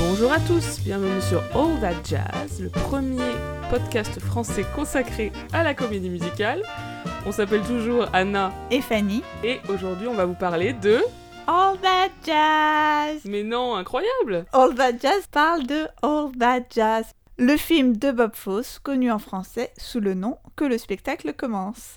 [0.00, 3.18] Bonjour à tous, bienvenue sur All That Jazz, le premier
[3.68, 6.62] podcast français consacré à la comédie musicale.
[7.26, 9.22] On s'appelle toujours Anna et Fanny.
[9.44, 11.00] Et aujourd'hui, on va vous parler de
[11.46, 13.20] All That Jazz.
[13.26, 17.04] Mais non, incroyable All That Jazz parle de All That Jazz,
[17.36, 21.96] le film de Bob Fosse, connu en français sous le nom Que le spectacle commence.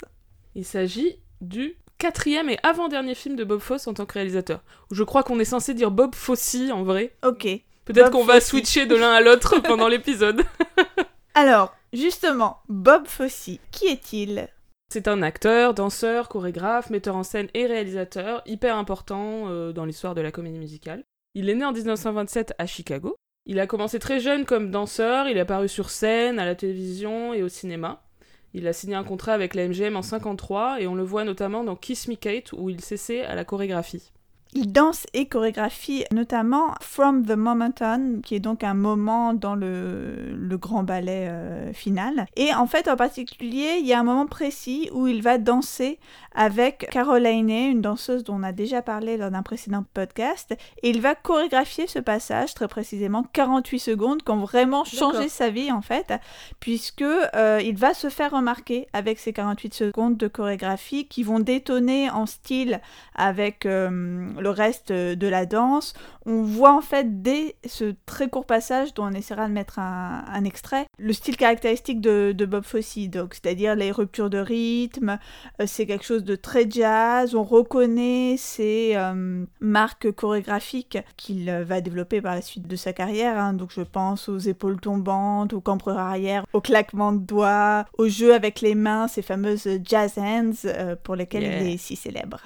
[0.55, 4.61] Il s'agit du quatrième et avant-dernier film de Bob Fosse en tant que réalisateur.
[4.91, 7.15] Je crois qu'on est censé dire Bob Fosse en vrai.
[7.25, 7.47] Ok.
[7.85, 10.43] Peut-être qu'on va switcher de l'un à l'autre pendant l'épisode.
[11.35, 14.47] Alors, justement, Bob Fosse, qui est-il?
[14.93, 20.13] C'est un acteur, danseur, chorégraphe, metteur en scène et réalisateur hyper important euh, dans l'histoire
[20.13, 21.03] de la comédie musicale.
[21.33, 23.15] Il est né en 1927 à Chicago.
[23.45, 27.33] Il a commencé très jeune comme danseur, il est apparu sur scène, à la télévision
[27.33, 28.03] et au cinéma.
[28.53, 31.63] Il a signé un contrat avec la MGM en 53 et on le voit notamment
[31.63, 34.11] dans Kiss Me Kate où il s'essaie à la chorégraphie.
[34.55, 39.55] Il danse et chorégraphie notamment From the Moment On, qui est donc un moment dans
[39.55, 42.27] le, grand ballet euh, final.
[42.35, 45.97] Et en fait, en particulier, il y a un moment précis où il va danser
[46.35, 50.55] avec Caroline, une danseuse dont on a déjà parlé lors d'un précédent podcast.
[50.81, 55.49] Et il va chorégraphier ce passage, très précisément 48 secondes, qui ont vraiment changé sa
[55.49, 56.13] vie en fait,
[56.59, 61.39] puisque euh, il va se faire remarquer avec ces 48 secondes de chorégraphie qui vont
[61.39, 62.81] détonner en style
[63.15, 65.93] avec euh, le reste de la danse.
[66.25, 70.43] On voit en fait dès ce très court passage dont on essaiera de mettre un,
[70.45, 75.17] extrait, le style caractéristique de, Bob Fosse, donc c'est-à-dire les ruptures de rythme,
[75.61, 81.81] euh, c'est quelque chose de très jazz, on reconnaît ces euh, marques chorégraphiques qu'il va
[81.81, 83.53] développer par la suite de sa carrière, hein.
[83.53, 88.33] donc je pense aux épaules tombantes, au cambreur arrière, au claquement de doigts, au jeu
[88.33, 92.41] avec les mains, ces fameuses jazz hands euh, pour lesquelles il est si célèbre.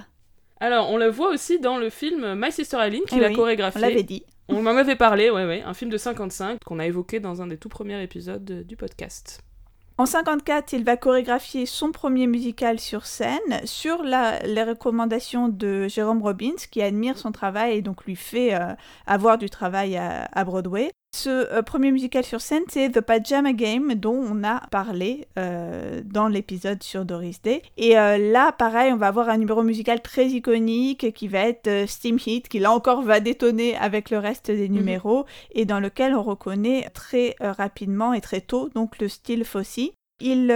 [0.60, 3.80] Alors, on le voit aussi dans le film My Sister Eileen, qui l'a chorégraphié.
[3.80, 4.24] On l'avait dit.
[4.50, 5.62] On m'en avait parlé, ouais, ouais.
[5.62, 9.44] Un film de 55 qu'on a évoqué dans un des tout premiers épisodes du podcast.
[10.00, 16.22] En 54, il va chorégraphier son premier musical sur scène sur les recommandations de Jérôme
[16.22, 18.76] Robbins qui admire son travail et donc lui fait euh,
[19.08, 20.92] avoir du travail à Broadway.
[21.16, 26.02] Ce euh, premier musical sur scène, c'est The Pajama Game, dont on a parlé euh,
[26.06, 27.62] dans l'épisode sur Doris Day.
[27.78, 31.88] Et euh, là, pareil, on va avoir un numéro musical très iconique qui va être
[31.88, 34.76] Steam Heat, qui là encore va détonner avec le reste des mhm.
[34.76, 39.94] numéros, et dans lequel on reconnaît très rapidement et très tôt donc le style Fossy.
[40.20, 40.48] Il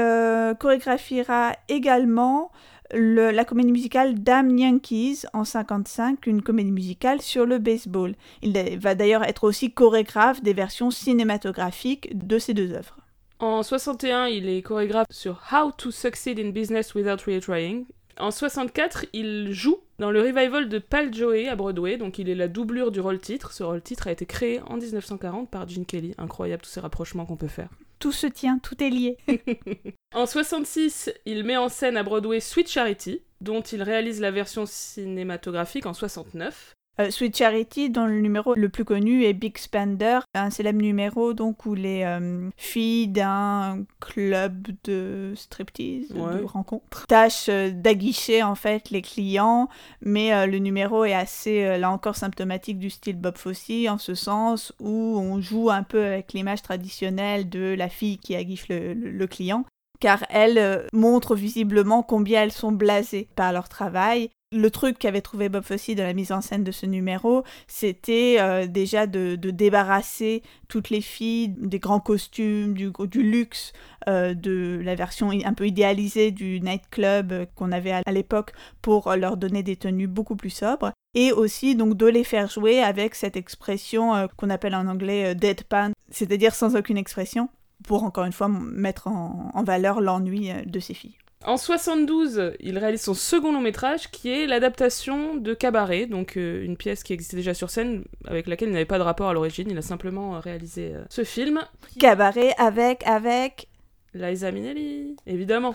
[0.60, 2.52] chorégraphiera également
[2.94, 8.16] la comédie musicale Damn Yankees en 55, une comédie musicale sur le baseball.
[8.42, 12.98] Il va d'ailleurs être aussi chorégraphe des versions cinématographiques de ces deux œuvres.
[13.40, 17.86] En 61, il est chorégraphe sur How to Succeed in Business Without Really Trying.
[18.20, 22.36] En 64, il joue dans le revival de Pal Joey à Broadway, donc il est
[22.36, 23.52] la doublure du rôle titre.
[23.52, 26.14] Ce rôle titre a été créé en 1940 par Gene Kelly.
[26.20, 27.70] Incroyable tous ces rapprochements qu'on peut faire
[28.02, 29.18] tout se tient, tout est lié.
[30.14, 34.66] en 66, il met en scène à Broadway Sweet Charity, dont il réalise la version
[34.66, 36.74] cinématographique en 69.
[37.02, 41.34] Euh, Sweet Charity, dont le numéro le plus connu est Big Spender, un célèbre numéro
[41.34, 48.56] donc où les euh, filles d'un club de striptease, de rencontre, tâchent euh, d'aguicher en
[48.56, 49.70] fait les clients,
[50.02, 54.74] mais le numéro est assez, là encore, symptomatique du style Bob Fosse, en ce sens
[54.80, 59.66] où on joue un peu avec l'image traditionnelle de la fille qui aguiche le client
[60.02, 65.48] car elles montrent visiblement combien elles sont blasées par leur travail le truc qu'avait trouvé
[65.48, 70.44] Bob Fosse dans la mise en scène de ce numéro, c'était euh, déjà de, débarrasser
[70.68, 72.92] toutes les filles des grands costumes, du,
[73.24, 73.72] luxe,
[74.10, 78.52] euh, de la version un peu idéalisée du nightclub euh, qu'on avait à, l'époque
[78.82, 80.92] pour leur donner des tenues beaucoup plus sobres.
[81.14, 85.92] Et aussi donc de les faire jouer avec cette expression qu'on appelle en anglais deadpan,
[86.10, 87.50] c'est-à-dire sans aucune expression,
[87.88, 91.18] pour encore une fois mettre en valeur l'ennui de ces filles.
[91.44, 96.64] En 72, il réalise son second long métrage qui est l'adaptation de Cabaret, donc euh,
[96.64, 99.34] une pièce qui existait déjà sur scène avec laquelle il n'avait pas de rapport à
[99.34, 101.62] l'origine, il a simplement euh, réalisé euh, ce film.
[102.00, 103.70] Cabaret avec avec
[104.14, 105.74] Liza Minnelli, évidemment.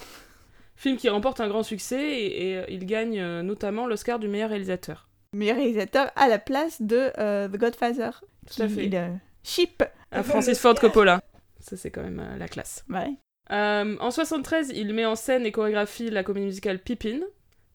[0.77, 5.09] Film qui remporte un grand succès et, il gagne notamment l'Oscar du meilleur réalisateur.
[5.33, 7.11] Meilleur réalisateur à la place de
[7.49, 8.11] The Godfather.
[8.47, 8.85] Tout à fait.
[8.85, 9.83] Il, chip.
[10.13, 11.23] À Francis Ford Coppola.
[11.69, 12.85] Ça c'est quand même la classe.
[12.89, 13.13] Ouais.
[13.53, 17.21] Euh, en 73, il met en scène et chorégraphie la comédie musicale Pippin,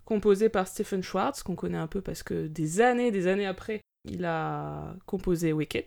[0.06, 3.82] composée par Stephen Schwartz, qu'on connaît un peu parce que des années, des années après,
[4.06, 5.86] il a composé Wicked.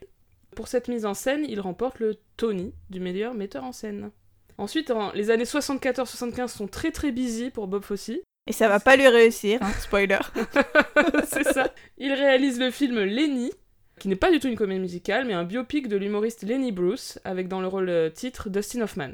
[0.56, 4.10] Pour cette mise en scène, il remporte le Tony du meilleur metteur en scène.
[4.56, 8.12] Ensuite, les années 74-75 sont très très busy pour Bob Fosse.
[8.46, 10.18] Et ça va pas lui réussir, hein, spoiler.
[11.26, 11.72] C'est ça.
[11.98, 13.50] Il réalise le film Lenny,
[13.98, 17.18] qui n'est pas du tout une comédie musicale, mais un biopic de l'humoriste Lenny Bruce,
[17.24, 19.12] avec dans le rôle euh, titre Dustin Hoffman.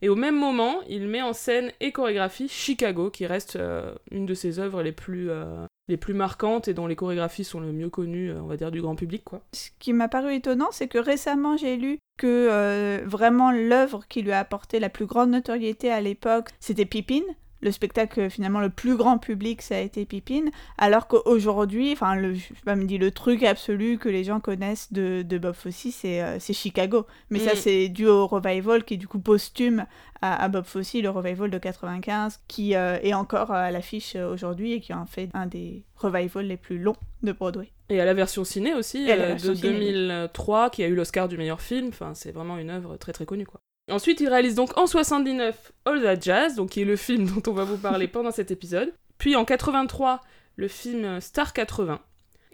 [0.00, 4.26] Et au même moment, il met en scène et chorégraphie Chicago, qui reste euh, une
[4.26, 7.72] de ses œuvres les plus, euh, les plus marquantes et dont les chorégraphies sont le
[7.72, 9.22] mieux connues, on va dire, du grand public.
[9.24, 9.42] Quoi.
[9.52, 14.32] Ce qui m'a paru étonnant, c'est que récemment j'ai lu que vraiment l'œuvre qui lui
[14.32, 17.22] a apporté la plus grande notoriété à l'époque, c'était Pippin,
[17.62, 20.46] le spectacle finalement le plus grand public ça a été Pippin
[20.78, 24.92] alors qu'aujourd'hui enfin le je pas me dire le truc absolu que les gens connaissent
[24.92, 27.06] de, de Bob Fosse c'est euh, Chicago.
[27.30, 27.56] Mais ça mm.
[27.56, 29.86] c'est dû au revival qui est du coup posthume
[30.20, 34.80] à, Bob Fosse le revival de 95 qui euh, est encore à l'affiche aujourd'hui et
[34.80, 37.70] qui en fait un des revivals les plus longs de Broadway.
[37.88, 41.60] Et à la version ciné aussi euh, de 2003 qui a eu l'Oscar du meilleur
[41.60, 44.86] film enfin c'est vraiment une œuvre très très connue quoi Ensuite, il réalise donc en
[44.86, 48.30] 79 All That Jazz, donc qui est le film dont on va vous parler pendant
[48.30, 48.92] cet épisode.
[49.18, 50.20] Puis en 83,
[50.56, 52.00] le film Star 80.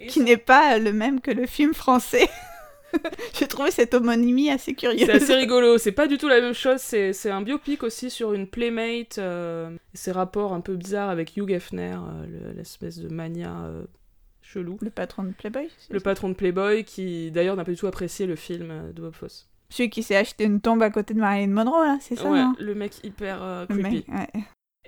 [0.09, 2.29] Qui n'est pas le même que le film français.
[3.35, 5.07] J'ai trouvé cette homonymie assez curieuse.
[5.07, 8.33] C'est assez rigolo, c'est pas du tout la même chose, c'est un biopic aussi sur
[8.33, 13.55] une playmate, euh, ses rapports un peu bizarres avec Hugh Hefner, euh, l'espèce de mania
[13.65, 13.85] euh,
[14.43, 14.79] chelou.
[14.81, 18.27] Le patron de Playboy Le patron de Playboy, qui d'ailleurs n'a pas du tout apprécié
[18.27, 19.48] le film de Bob Fosse.
[19.71, 22.43] Celui qui s'est acheté une tombe à côté de Marilyn Monroe, là, c'est ça Ouais,
[22.59, 24.05] le mec hyper euh, creepy.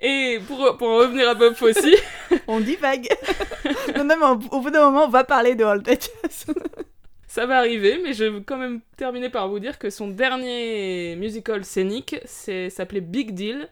[0.01, 1.77] Et pour, pour revenir à Bob Fosse...
[2.47, 5.87] on Non, non, mais au bout d'un moment, on va parler de Old
[7.27, 11.15] Ça va arriver, mais je vais quand même terminer par vous dire que son dernier
[11.15, 13.69] musical scénique s'appelait Big Deal,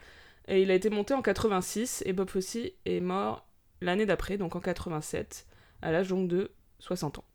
[0.47, 3.45] et il a été monté en 86, et Bob Fosse est mort
[3.81, 5.45] l'année d'après, donc en 87,
[5.81, 7.25] à l'âge donc de 60 ans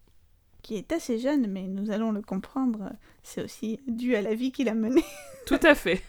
[0.64, 2.90] qui est assez jeune, mais nous allons le comprendre,
[3.22, 5.04] c'est aussi dû à la vie qu'il a menée.
[5.46, 6.02] Tout à fait.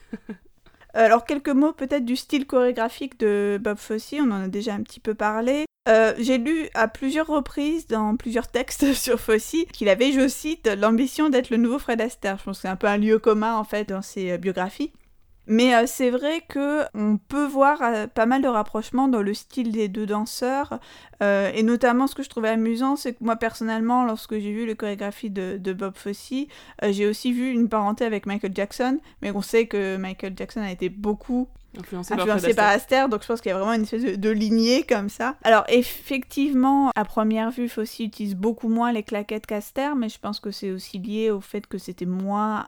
[0.93, 4.81] Alors quelques mots peut-être du style chorégraphique de Bob Fosse, on en a déjà un
[4.81, 5.65] petit peu parlé.
[5.87, 10.67] Euh, j'ai lu à plusieurs reprises dans plusieurs textes sur Fosse qu'il avait, je cite,
[10.67, 12.37] l'ambition d'être le nouveau Fred Astaire.
[12.39, 14.93] Je pense que c'est un peu un lieu commun en fait dans ses euh, biographies.
[15.47, 19.33] Mais euh, c'est vrai que on peut voir euh, pas mal de rapprochements dans le
[19.33, 20.79] style des deux danseurs.
[21.21, 24.65] Euh, et notamment, ce que je trouvais amusant, c'est que moi, personnellement, lorsque j'ai vu
[24.65, 26.33] les chorégraphies de, Bob Fosse,
[26.83, 28.99] j'ai aussi vu une parenté avec Michael Jackson.
[29.21, 31.47] Mais on sait que Michael Jackson a été beaucoup
[31.77, 32.15] influencé,
[32.53, 35.09] par, Astaire, donc je pense qu'il y a vraiment une espèce de, de, lignée comme
[35.09, 35.35] ça.
[35.43, 40.39] Alors effectivement, à première vue, Fosse utilise beaucoup moins les claquettes qu'Astaire, mais je pense
[40.39, 42.67] que c'est aussi lié au fait que c'était moins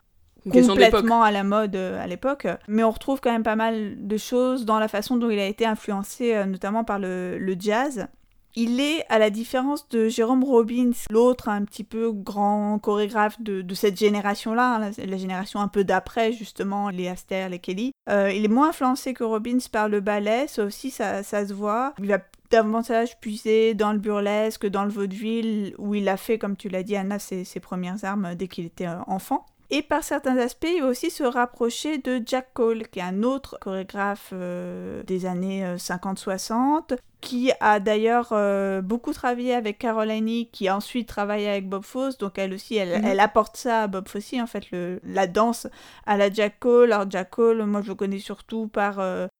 [0.49, 2.47] complètement à la mode euh, à l'époque.
[2.67, 5.45] Mais on retrouve quand même pas mal de choses dans la façon dont il a
[5.45, 8.07] été influencé, euh, notamment par le, jazz.
[8.55, 13.63] Il est, à la différence de Jérôme Robbins, l'autre un petit peu grand chorégraphe de,
[13.75, 18.45] cette génération-là, hein, la, génération un peu d'après, justement, les Aster, les Kelly, euh, il
[18.45, 21.93] est moins influencé que Robbins par le ballet, ça aussi, ça, ça se voit.
[21.99, 22.17] Il va
[22.49, 26.83] davantage puiser dans le burlesque, dans le vaudeville, où il a fait, comme tu l'as
[26.83, 29.45] dit, Anna, ses premières armes dès qu'il était enfant.
[29.69, 33.23] Et par certains aspects, il va aussi se rapprocher de Jack Cole, qui est un
[33.23, 40.45] autre chorégraphe euh, des années 50-60, euh, qui a d'ailleurs euh, beaucoup travaillé avec Caroline
[40.51, 43.05] qui a ensuite travaillé avec Bob Fosse, donc elle aussi, elle, mhm.
[43.05, 45.67] elle apporte ça à Bob Fosse, en fait, le, la danse
[46.05, 46.93] à la Jack Cole.
[46.93, 48.99] Alors Jack Cole, moi je le connais surtout par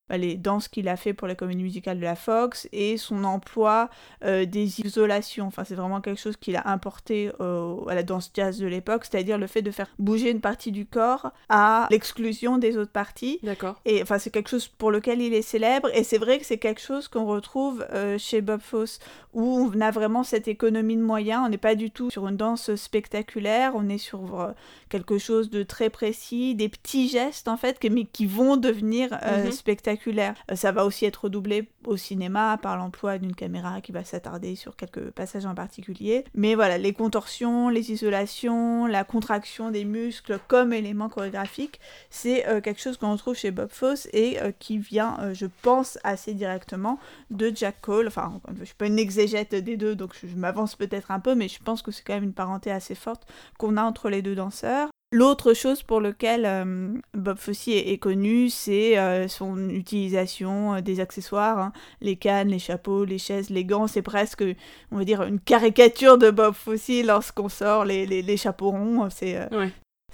[0.10, 3.90] les danses qu'il a fait pour la comédie musicale de la Fox et son emploi
[4.24, 5.48] euh, des isolations.
[5.48, 9.38] Enfin, c'est vraiment quelque chose qu'il a importé à la danse jazz de l'époque, c'est-à-dire
[9.38, 13.40] le fait de faire bouger une partie du corps à l'exclusion des autres parties.
[13.44, 13.82] D'accord.
[13.86, 16.58] Et enfin, c'est quelque chose pour lequel il est célèbre et c'est vrai que c'est
[16.58, 19.00] quelque chose qu'on retrouve euh, chez Bob Fosse
[19.34, 21.44] où on a vraiment cette économie de moyens.
[21.46, 24.52] On n'est pas du tout sur une danse spectaculaire, on est sur euh,
[24.90, 29.52] quelque chose de très précis, des petits gestes en fait, mais qui vont devenir mhm.
[29.52, 34.04] spectaculaires euh, ça va aussi être doublé au cinéma par l'emploi d'une caméra qui va
[34.04, 36.26] s'attarder sur quelques passages en particulier.
[36.34, 42.62] Mais voilà, les contorsions, les isolations, la contraction des muscles comme élément chorégraphique, c'est euh,
[42.62, 47.00] quelque chose qu'on retrouve chez Bob Fosse et euh, qui vient, je pense, assez directement
[47.32, 48.08] de Jack Cole.
[48.08, 51.48] Enfin, je suis pas une exégète des deux, donc je m'avance peut-être un peu, mais
[51.48, 53.24] je pense que c'est quand même une parenté assez forte
[53.58, 54.90] qu'on a entre les deux danseurs.
[55.14, 61.00] L'autre chose pour laquelle euh, Bob Fosse est, connu, c'est euh, son utilisation euh, des
[61.00, 61.74] accessoires, hein.
[62.02, 63.88] les cannes, les chapeaux, les chaises, les gants.
[63.88, 64.44] C'est presque,
[64.92, 69.10] on va dire, une caricature de Bob Fosse lorsqu'on sort les, les, chapeaux ronds.
[69.10, 69.40] C'est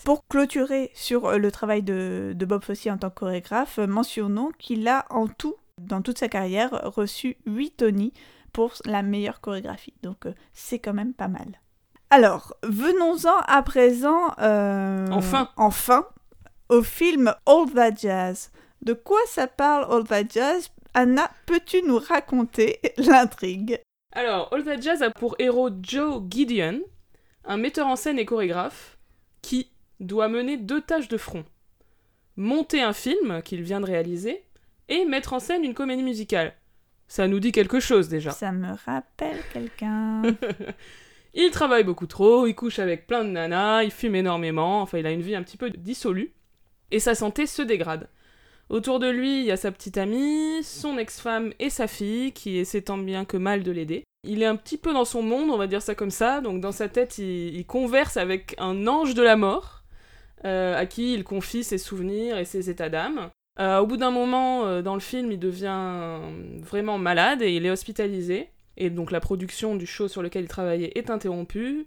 [0.06, 4.88] Pour clôturer sur le travail de, de Bob Fosse en tant que chorégraphe, mentionnons qu'il
[4.88, 8.14] a en tout, dans toute sa carrière, reçu 8 Tony
[8.52, 9.96] pour la meilleure chorégraphie.
[10.04, 11.60] Donc c'est quand même pas mal.
[12.14, 14.36] Alors, venons-en à présent.
[14.38, 15.50] Euh, enfin.
[15.58, 16.06] Enfin,
[16.70, 18.52] au film All That Jazz.
[18.84, 20.70] De quoi ça parle All That Jazz?
[20.94, 23.82] Anna, peux-tu nous raconter l'intrigue?
[24.12, 26.82] Alors, All That Jazz a pour héros Joe Gideon,
[27.46, 29.00] un metteur en scène et chorégraphe
[29.42, 31.46] qui doit mener deux tâches de front.
[32.36, 34.44] Monter un film qu'il vient de réaliser
[34.88, 36.54] et mettre en scène une comédie musicale.
[37.08, 38.30] Ça nous dit quelque chose déjà.
[38.30, 40.22] Ça me rappelle quelqu'un.
[41.34, 45.08] il travaille beaucoup trop, il couche avec plein de nanas, il fume énormément, enfin il
[45.08, 46.34] a une vie un petit peu dissolue.
[46.92, 48.08] Et sa santé se dégrade.
[48.70, 52.58] Autour de lui, il y a sa petite amie, son ex-femme et sa fille qui
[52.58, 54.04] essaient tant bien que mal de l'aider.
[54.24, 56.62] Il est un petit peu dans son monde, on va dire ça comme ça, donc
[56.62, 59.84] dans sa tête, il, converse avec un ange de la mort,
[60.46, 63.30] euh, à qui il confie ses souvenirs et ses états d'âme.
[63.60, 66.20] Euh, au bout d'un moment, euh, dans le film, il devient
[66.62, 68.50] vraiment malade et il est hospitalisé.
[68.78, 71.86] Et donc la production du show sur lequel il travaillait est interrompue.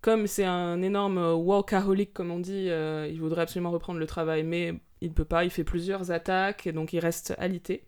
[0.00, 4.74] Comme c'est un énorme workaholic, comme on dit, il voudrait absolument reprendre le travail, mais
[5.00, 7.84] il ne peut pas, il fait plusieurs attaques, et donc il reste alité.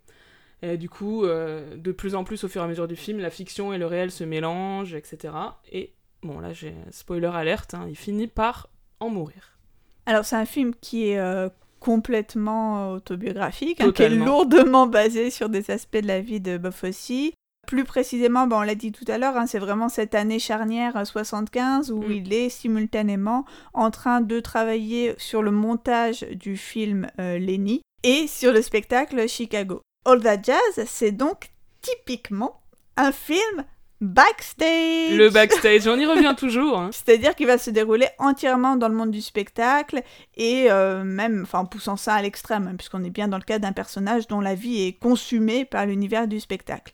[0.62, 3.18] Et du coup, euh, de plus en plus au fur et à mesure du film,
[3.18, 5.34] la fiction et le réel se mélangent, etc.
[5.70, 8.68] Et bon, là, j'ai spoiler alerte, hein, il finit par
[9.00, 9.58] en mourir.
[10.06, 11.48] Alors, c'est un film qui est euh,
[11.80, 16.72] complètement autobiographique, hein, qui est lourdement basé sur des aspects de la vie de Bob
[16.72, 17.32] Fosse.
[17.66, 21.04] Plus précisément, ben, on l'a dit tout à l'heure, hein, c'est vraiment cette année charnière
[21.04, 22.12] 75 où mm.
[22.12, 23.44] il est simultanément
[23.74, 29.28] en train de travailler sur le montage du film euh, Lenny et sur le spectacle
[29.28, 29.82] Chicago.
[30.04, 31.50] All That Jazz, c'est donc
[31.82, 32.62] typiquement
[32.96, 33.64] un film
[34.00, 35.16] backstage.
[35.16, 36.78] Le backstage, on y revient toujours.
[36.78, 36.90] Hein.
[36.92, 40.02] C'est-à-dire qu'il va se dérouler entièrement dans le monde du spectacle
[40.36, 43.42] et euh, même, enfin, en poussant ça à l'extrême, hein, puisqu'on est bien dans le
[43.42, 46.92] cas d'un personnage dont la vie est consumée par l'univers du spectacle.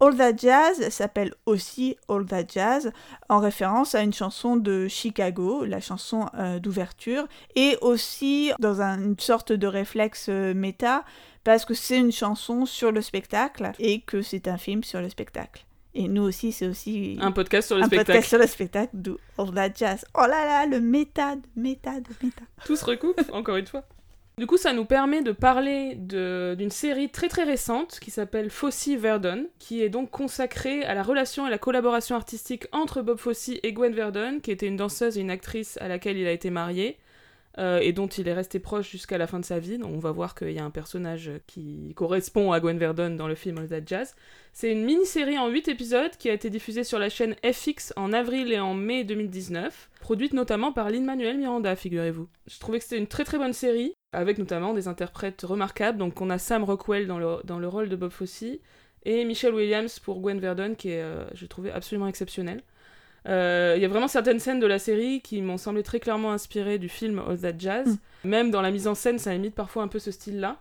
[0.00, 2.90] All That Jazz s'appelle aussi All That Jazz
[3.28, 9.18] en référence à une chanson de Chicago, la chanson euh, d'ouverture, et aussi dans une
[9.18, 11.04] sorte de réflexe euh, méta
[11.44, 15.08] parce que c'est une chanson sur le spectacle et que c'est un film sur le
[15.08, 15.66] spectacle.
[15.92, 18.12] Et nous aussi, c'est aussi un podcast sur le un spectacle.
[18.12, 20.04] podcast sur le spectacle d'où All That Jazz.
[20.14, 22.42] Oh là là, le méta de méta de méta.
[22.64, 23.84] Tout se recoupe, encore une fois.
[24.40, 28.88] Du coup, ça nous permet de parler d'une série très très récente qui s'appelle Fosse
[28.88, 33.50] Verdon, qui est donc consacrée à la relation et la collaboration artistique entre Bob Fosse
[33.50, 36.48] et Gwen Verdon, qui était une danseuse et une actrice à laquelle il a été
[36.48, 36.96] marié.
[37.58, 39.76] Euh, et dont il est resté proche jusqu'à la fin de sa vie.
[39.76, 43.26] Donc on va voir qu'il y a un personnage qui correspond à Gwen Verdon dans
[43.28, 44.14] le film All That Jazz.
[44.52, 48.12] C'est une mini-série en 8 épisodes qui a été diffusée sur la chaîne FX en
[48.12, 52.28] avril et en mai 2019, produite notamment par Lin-Manuel Miranda, figurez-vous.
[52.46, 55.98] Je trouvais que c'était une très très bonne série, avec notamment des interprètes remarquables.
[55.98, 58.44] Donc on a Sam Rockwell dans le, dans le rôle de Bob Fosse,
[59.04, 62.62] et Michelle Williams pour Gwen Verdon, qui est, euh, je trouvais, absolument exceptionnelle.
[63.28, 66.32] Euh, il y a vraiment certaines scènes de la série qui m'ont semblé très clairement
[66.32, 67.98] inspirées du film All That Jazz.
[68.24, 68.28] Mm.
[68.28, 70.58] Même dans la mise en scène, ça imite parfois un peu ce style-là.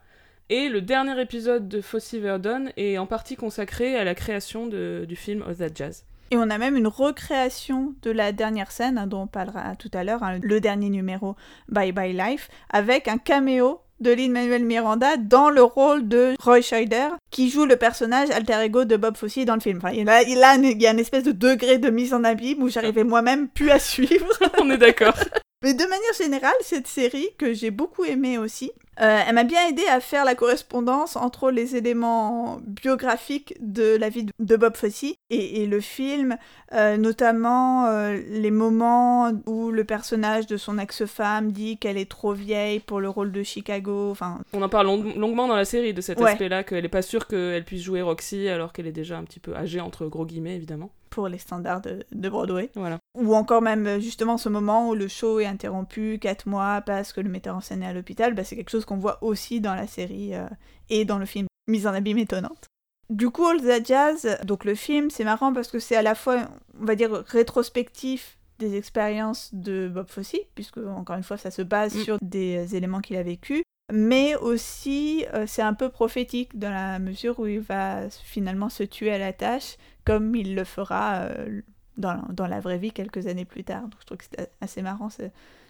[0.50, 5.16] Et le dernier épisode de Fosse Verdon est en partie consacré à la création du
[5.16, 6.06] film All That Jazz.
[6.32, 9.90] Et on a même une recréation de la dernière scène, hein, dont on parlera tout
[9.94, 11.36] à l'heure, hein, le dernier numéro
[11.68, 17.10] Bye Bye Life, avec un caméo de Lin-Manuel Miranda dans le rôle de Roy Scheider,
[17.32, 19.78] qui joue le personnage alter ego de Bob Fosse dans le film.
[19.78, 22.24] Enfin, il, a, il, a, il y a une espèce de degré de mise en
[22.24, 24.28] abîme où j'arrivais moi-même plus à suivre.
[24.62, 25.16] On est d'accord.
[25.62, 29.68] Mais de manière générale, cette série, que j'ai beaucoup aimée aussi, euh, elle m'a bien
[29.68, 35.06] aidé à faire la correspondance entre les éléments biographiques de la vie de Bob Fosse
[35.30, 36.38] et, le film,
[36.74, 42.34] euh, notamment euh, les moments où le personnage de son ex-femme dit qu'elle est trop
[42.34, 44.12] vieille pour le rôle de Chicago.
[44.12, 47.28] Enfin, on en parle longuement dans la série de cet aspect-là, qu'elle n'est pas sûre
[47.28, 50.56] qu'elle puisse jouer Roxy alors qu'elle est déjà un petit peu âgée entre gros guillemets
[50.56, 52.70] évidemment pour les standards de, Broadway.
[52.76, 53.00] Voilà.
[53.16, 57.22] Ou encore même justement ce moment où le show est interrompu 4 mois parce que
[57.22, 59.76] le metteur en scène est à l'hôpital, bah, c'est quelque chose qu'on voit aussi dans
[59.76, 60.48] la série euh,
[60.90, 62.66] et dans le film Mise en abîme étonnante.
[63.10, 66.16] Du coup, All the Jazz, donc le film, c'est marrant parce que c'est à la
[66.16, 66.48] fois,
[66.80, 71.62] on va dire, rétrospectif des expériences de Bob Fosse, puisque encore une fois, ça se
[71.62, 72.02] base mm.
[72.02, 77.00] sur des éléments qu'il a vécu, mais aussi euh, c'est un peu prophétique dans la
[77.00, 81.62] mesure où il va finalement se tuer à la tâche comme il le fera euh,
[81.98, 83.84] dans, dans, la vraie vie quelques années plus tard.
[83.84, 85.24] Donc je trouve que c'est assez marrant ce,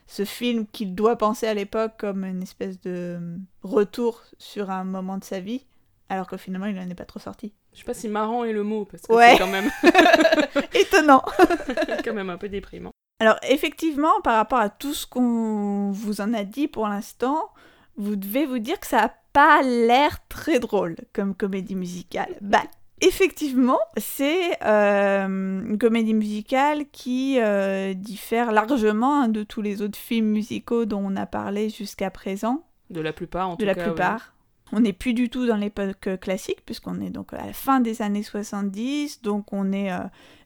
[0.10, 4.84] ce film qu'il doit penser à l'époque comme une espèce de euh, retour sur un
[4.84, 5.66] moment de sa vie,
[6.10, 7.54] alors que finalement il n'en est pas trop sorti.
[7.74, 9.70] Je sais pas si marrant est le mot, parce que c'est quand même...
[10.74, 11.24] Étonnant
[12.04, 12.90] Quand même un peu déprimant.
[13.20, 17.52] Alors effectivement, par rapport à tout ce qu'on vous en a dit pour l'instant,
[18.00, 22.36] vous devez vous dire que ça n'a pas l'air très drôle comme comédie musicale.
[22.41, 22.63] Bah,
[23.01, 30.00] effectivement, c'est euh, une comédie musicale qui euh, diffère largement hein, de tous les autres
[30.00, 32.65] films musicaux dont on a parlé jusqu'à présent.
[32.89, 33.74] De la plupart, en tout cas.
[33.74, 34.34] De la plupart.
[34.72, 38.01] On n'est plus du tout dans l'époque classique, puisqu'on est donc à la fin des
[38.01, 39.98] années 70, donc on est euh,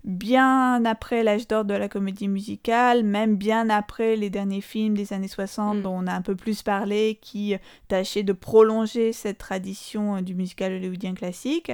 [0.03, 5.13] bien après l'âge d'or de la comédie musicale, même bien après les derniers films des
[5.13, 5.81] années 60 mm.
[5.81, 7.55] dont on a un peu plus parlé, qui
[7.87, 11.71] tâchaient de prolonger cette tradition euh, du musical hollywoodien classique.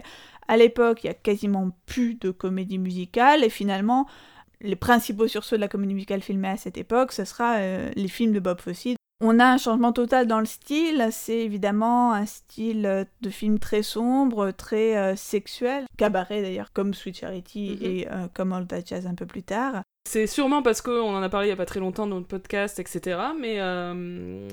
[0.48, 4.08] À l'époque, il y a quasiment plus de comédie musicale, et finalement,
[4.62, 8.08] les principaux sursauts de la comédie musicale filmée à cette époque, ce sera euh, les
[8.08, 12.26] films de Bob Fosse, on a un changement total dans le style, c'est évidemment un
[12.26, 17.86] style euh, de film très sombre, très euh, sexuel, cabaret d'ailleurs, comme Sweet Charity mhm.
[17.86, 19.84] et euh, comme All That Jazz un peu plus tard.
[20.10, 22.28] C'est sûrement parce qu'on en a parlé il y a pas très longtemps dans notre
[22.28, 23.20] podcast, etc.
[23.40, 23.58] Mais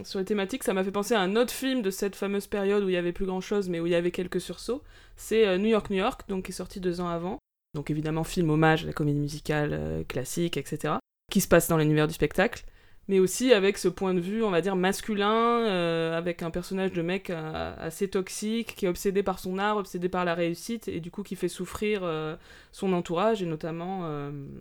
[0.04, 2.82] sur les thématiques, ça m'a fait penser à un autre film de cette fameuse période
[2.82, 4.82] où il y avait plus grand chose, mais où il y avait quelques sursauts.
[5.16, 7.38] C'est New York, New York, donc qui est sorti deux ans avant.
[7.75, 10.94] Donc évidemment, film hommage à la comédie musicale classique, etc.
[11.32, 12.66] Qui se passe dans l'univers du spectacle
[13.09, 16.93] mais aussi avec ce point de vue, on va dire, masculin, euh, avec un personnage
[16.93, 20.89] de mec euh, assez toxique, qui est obsédé par son art, obsédé par la réussite,
[20.89, 22.37] et du coup qui fait souffrir euh,
[22.73, 23.77] son entourage, et notamment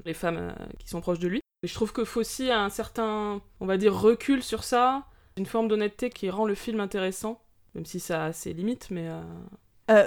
[0.06, 1.42] les femmes qui sont proches de lui.
[1.64, 5.06] Et je trouve que Fossi a un certain, on va dire, recul sur ça,
[5.38, 7.42] une forme d'honnêteté qui rend le film intéressant,
[7.74, 9.10] même si ça a ses limites, mais...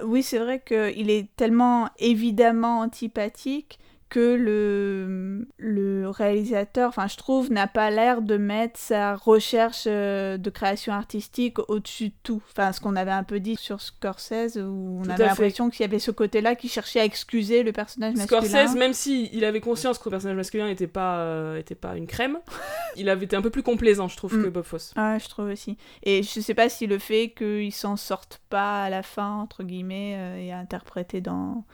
[0.05, 7.51] oui, c'est vrai qu'il est tellement évidemment antipathique que le, le réalisateur, enfin je trouve,
[7.51, 12.43] n'a pas l'air de mettre sa recherche euh, de création artistique au-dessus de tout.
[12.51, 15.85] Enfin, ce qu'on avait un peu dit sur Scorsese, où on avait l'impression qu'il y
[15.85, 18.41] avait ce côté-là qui cherchait à excuser le personnage masculin.
[18.43, 21.97] Scorsese, même s'il il avait conscience que le personnage masculin n'était pas, euh, était pas
[21.97, 22.39] une crème,
[22.97, 24.51] il avait été un peu plus complaisant, je trouve, que mm.
[24.51, 24.93] Bob Fosse.
[24.97, 25.77] Ah, je trouve aussi.
[26.03, 29.65] Et je sais pas si le fait qu'il s'en sorte pas à la fin, entre
[29.65, 31.65] guillemets, euh, est interprété dans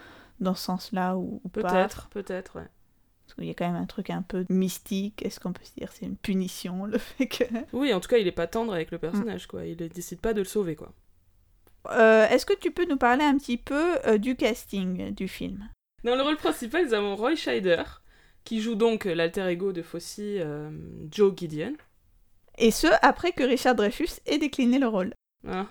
[0.44, 2.68] dans ce sens-là ou, peut-être, peut-être, ouais.
[3.26, 5.24] Parce qu'il y a quand même un truc un peu mystique.
[5.24, 7.44] Est-ce qu'on peut se dire c'est une punition le fait que.
[7.72, 9.64] Oui, en tout cas, il est pas tendre avec le personnage, quoi.
[9.64, 10.92] Il décide pas de le sauver, quoi.
[11.90, 15.68] Euh, est-ce que tu peux nous parler un petit peu euh, du casting du film?
[16.02, 17.82] Dans le rôle principal, nous avons Roy Scheider,
[18.44, 20.70] qui joue donc l'alter ego de Fossey, euh,
[21.10, 21.74] Joe Gideon.
[22.58, 25.12] Et ce, après que Richard Dreyfus ait décliné le rôle.
[25.48, 25.66] Ah.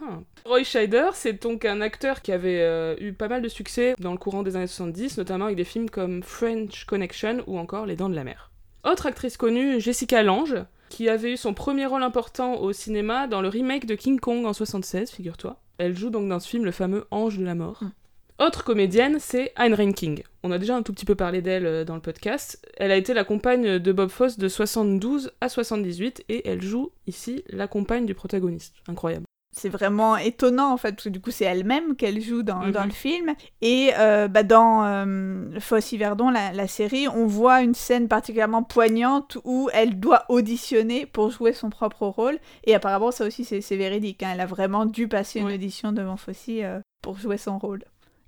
[0.45, 4.11] Roy Scheider, c'est donc un acteur qui avait euh, eu pas mal de succès dans
[4.11, 7.95] le courant des années 70, notamment avec des films comme French Connection ou encore Les
[7.95, 8.51] Dents de la Mer.
[8.83, 13.41] Autre actrice connue, Jessica Lange, qui avait eu son premier rôle important au cinéma dans
[13.41, 15.59] le remake de King Kong en 76, figure-toi.
[15.79, 17.81] Elle joue donc dans ce film le fameux Ange de la mort.
[17.81, 17.91] Hmm.
[18.39, 20.23] Autre comédienne, c'est Ayn Ranking.
[20.43, 22.63] On a déjà un tout petit peu parlé d'elle euh, dans le podcast.
[22.77, 26.91] Elle a été la compagne de Bob Fosse de 72 à 78 et elle joue
[27.07, 28.75] ici la compagne du protagoniste.
[28.87, 32.67] Incroyable c'est vraiment étonnant en fait, parce que du coup c'est elle-même qu'elle joue dans,
[32.69, 32.87] dans, mhm.
[32.87, 33.33] le film.
[33.61, 38.63] Et euh, bah, dans euh, Fosse Verdon, la, la, série, on voit une scène particulièrement
[38.63, 42.39] poignante où elle doit auditionner pour jouer son propre rôle.
[42.65, 44.31] Et apparemment ça aussi c'est véridique, hein.
[44.33, 47.83] elle a vraiment dû passer une audition devant Fosse euh, pour jouer son rôle.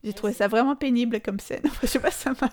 [0.06, 1.64] J'ai trouvé ça vraiment pénible comme scène.
[1.82, 2.50] je sais pas, ça m'a...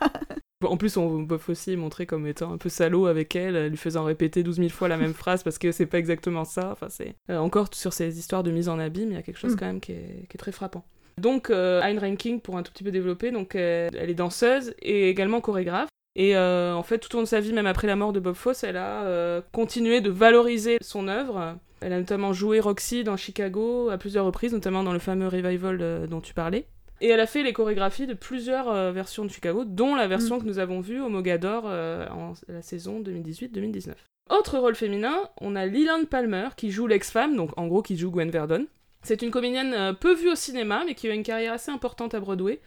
[0.67, 4.05] En plus, on peut aussi montrer comme étant un peu salaud avec elle, lui faisant
[4.05, 6.71] répéter 12 000 fois la même phrase parce que c'est pas exactement ça.
[6.73, 9.39] Enfin, c'est euh, encore sur ces histoires de mise en abîme, il y a quelque
[9.39, 9.57] chose mm.
[9.57, 10.85] quand même qui est, très frappant.
[11.19, 14.75] Donc, euh, Ayn Ranking, pour un tout petit peu développer, donc euh, elle est danseuse
[14.81, 15.89] et également chorégraphe.
[16.15, 18.21] Et euh, en fait, tout au long de sa vie, même après la mort de
[18.21, 21.57] Bob Fosse, elle a continué de valoriser son œuvre.
[21.81, 26.07] Elle a notamment joué Roxy dans Chicago à plusieurs reprises, notamment dans le fameux revival
[26.09, 26.67] dont tu parlais.
[27.03, 30.37] Et elle a fait les chorégraphies de plusieurs euh, versions de Chicago, dont la version
[30.37, 30.41] mm.
[30.41, 33.95] que nous avons vue au Mogador euh, en la saison 2018-2019.
[34.31, 38.13] Autre rôle féminin, on a Leland Palmer qui joue l'ex-femme, donc en gros qui joue
[38.13, 38.67] Gwen Verdon.
[39.03, 42.15] C'est une comédienne euh, peu vue au cinéma, mais qui a une carrière assez importante
[42.15, 42.61] à Broadway.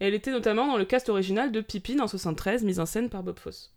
[0.00, 3.10] Et elle était notamment dans le cast original de Pippin en 73, mise en scène
[3.10, 3.74] par Bob Fosse.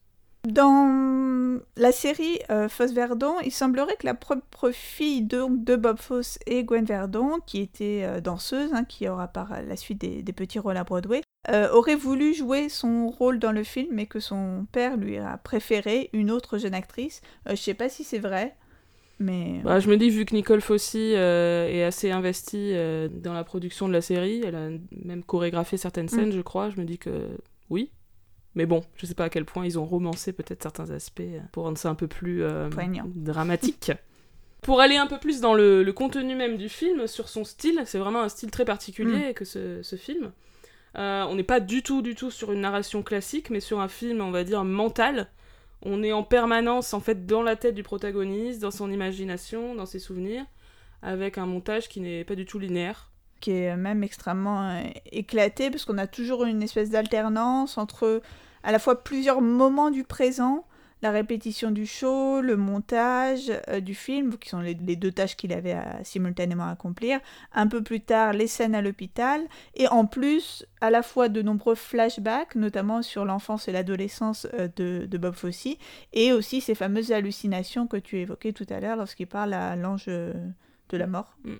[0.47, 5.97] Dans la série euh, Fosse Verdon, il semblerait que la propre fille de, de Bob
[5.97, 10.33] Fosse et Gwen Verdon, qui était euh, danseuse, hein, qui aura par la suite des,
[10.33, 14.19] petits rôles à Broadway, euh, aurait voulu jouer son rôle dans le film, mais que
[14.19, 17.21] son père lui a préféré une autre jeune actrice.
[17.49, 18.55] je sais pas si c'est vrai,
[19.19, 19.61] mais...
[19.63, 22.73] Bah, je me dis, vu que Nicole Fossey est assez investie
[23.09, 26.37] dans la production de la série, elle a même chorégraphié certaines scènes, mm.
[26.37, 27.29] je crois, je me dis que
[27.69, 27.89] oui,
[28.55, 31.39] mais bon, je sais pas à quel point ils ont romancé peut-être certains aspects euh,
[31.51, 32.69] pour rendre ça un peu plus euh,
[33.15, 33.91] dramatique.
[34.61, 37.99] pour aller un peu plus dans le, contenu même du film, sur son style, c'est
[37.99, 39.33] vraiment un style très particulier mm.
[39.33, 40.31] que ce, film.
[40.97, 43.89] Euh, on n'est pas du tout, du tout sur une narration classique, mais sur un
[43.89, 45.27] film, on va dire, mental.
[45.81, 49.85] On est en permanence, en fait, dans la tête du protagoniste, dans son imagination, dans
[49.85, 50.45] ses souvenirs,
[51.01, 55.85] avec un montage qui n'est pas du tout linéaire qui est même extrêmement éclaté parce
[55.85, 58.21] qu'on a toujours une espèce d'alternance entre
[58.65, 60.65] à la fois plusieurs moments du présent.
[61.01, 65.53] la répétition du show, le montage euh, du film, qui sont les, deux tâches qu'il
[65.53, 67.19] avait à simultanément accomplir.
[67.53, 69.41] Un peu plus tard, les scènes à l'hôpital.
[69.75, 74.67] Et en plus, à la fois de nombreux flashbacks, notamment sur l'enfance et l'adolescence euh,
[74.77, 75.77] de, Bob Fosse,
[76.13, 80.07] et aussi ces fameuses hallucinations que tu évoquais tout à l'heure lorsqu'il parle à l'ange
[80.07, 81.37] de la mort.
[81.43, 81.55] Mm.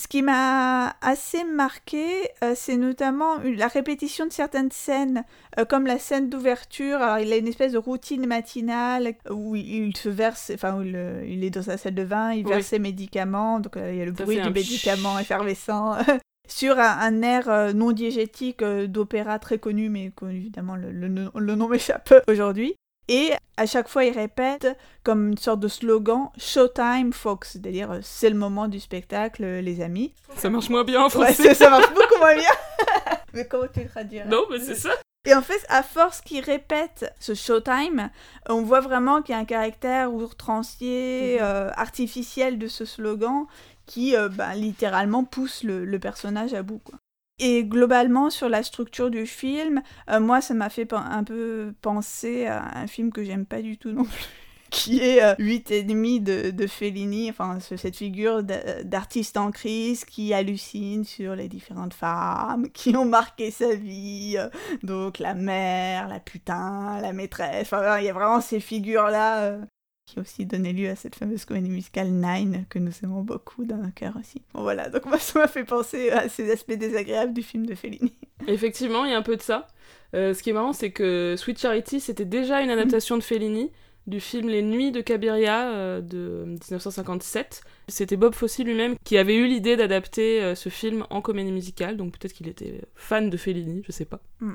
[0.00, 2.06] Ce qui m'a assez marqué,
[2.42, 5.24] euh, c'est notamment la répétition de certaines scènes,
[5.58, 7.02] euh, comme la scène d'ouverture.
[7.02, 11.44] Alors, il a une espèce de routine matinale où il, se verse, enfin, euh, il,
[11.44, 14.12] est dans sa salle de vin, il verse ses médicaments, donc il y a le
[14.12, 15.98] bruit du médicament effervescent.
[16.48, 22.74] sur un, air non diégétique d'opéra très connu, mais évidemment le, le nom m'échappe aujourd'hui.
[23.12, 24.68] Et à chaque fois, il répète
[25.02, 30.14] comme une sorte de slogan Showtime, Fox, c'est-à-dire c'est le moment du spectacle, les amis.
[30.36, 31.48] Ça marche moins bien en français.
[31.48, 32.52] Ouais, ça marche beaucoup moins bien.
[33.34, 34.90] mais comment tu le traduirais Non, mais c'est ça.
[35.26, 38.10] Et en fait, à force qu'il répète ce showtime,
[38.48, 41.44] on voit vraiment qu'il y a un caractère outrancier, mhm.
[41.44, 43.46] euh, artificiel de ce slogan
[43.86, 46.78] qui euh, bah, littéralement pousse le, le, personnage à bout.
[46.78, 46.94] Quoi.
[47.42, 52.46] Et globalement, sur la structure du film, euh, moi, ça m'a fait un peu penser
[52.46, 54.24] à un film que j'aime pas du tout non plus.
[54.70, 55.34] qui est euh,
[55.70, 58.44] et demi de, de Fellini, enfin cette figure
[58.84, 64.48] d'artiste en crise qui hallucine sur les différentes femmes qui ont marqué sa vie, euh,
[64.84, 69.58] donc la mère, la putain, la maîtresse, enfin il y a vraiment ces figures-là
[70.10, 73.64] qui a aussi donné lieu à cette fameuse comédie musicale Nine, que nous aimons beaucoup
[73.64, 74.42] dans un cœur aussi.
[74.54, 77.74] Bon voilà, donc moi ça m'a fait penser à ces aspects désagréables du film de
[77.74, 78.12] Fellini.
[78.46, 79.68] Effectivement, il y a un peu de ça.
[80.14, 83.70] Euh, ce qui est marrant, c'est que Sweet Charity, c'était déjà une adaptation de Fellini
[84.06, 87.62] du film Les Nuits de Cabiria euh, de 1957.
[87.88, 91.96] C'était Bob Fosse lui-même qui avait eu l'idée d'adapter euh, ce film en comédie musicale,
[91.96, 94.20] donc peut-être qu'il était fan de Fellini, je sais pas.
[94.40, 94.54] Mm.